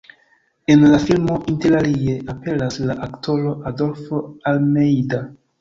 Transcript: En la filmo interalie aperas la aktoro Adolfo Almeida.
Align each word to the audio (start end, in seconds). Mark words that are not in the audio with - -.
En 0.75 0.85
la 0.91 0.99
filmo 1.03 1.35
interalie 1.53 2.15
aperas 2.35 2.79
la 2.93 2.97
aktoro 3.09 3.55
Adolfo 3.73 4.23
Almeida. 4.55 5.25